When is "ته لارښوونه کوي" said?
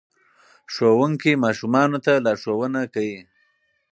2.05-3.19